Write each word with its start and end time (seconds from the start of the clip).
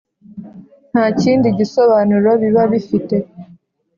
nta 0.91 1.05
kindi 1.21 1.47
gisobanuro 1.59 2.29
biba 2.41 2.63
bifite 2.71 3.15